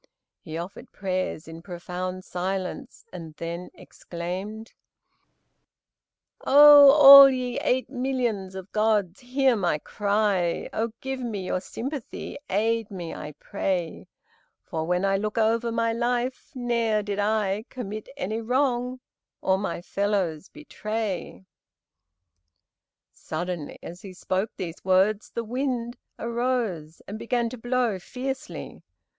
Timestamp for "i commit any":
17.19-18.41